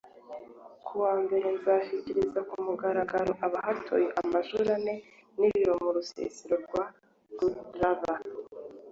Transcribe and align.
kuwa 0.85 1.11
mbere 1.23 1.49
zashyikirije 1.63 2.39
ku 2.49 2.55
mugaragaro 2.65 3.31
abahatuye 3.45 4.07
amashuri 4.21 4.69
ane 4.77 4.93
n’ibiro 5.39 5.73
mu 5.83 5.89
rusisiro 5.95 6.55
rwa 6.65 6.83
Turba 7.37 8.13